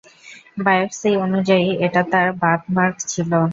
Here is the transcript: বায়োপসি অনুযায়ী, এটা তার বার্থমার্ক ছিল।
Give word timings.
বায়োপসি 0.57 1.09
অনুযায়ী, 1.25 1.67
এটা 1.85 2.01
তার 2.11 2.27
বার্থমার্ক 2.41 2.95
ছিল। 3.11 3.31